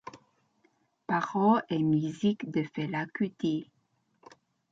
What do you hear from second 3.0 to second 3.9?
Kuti.